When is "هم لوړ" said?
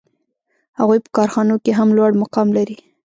1.79-2.11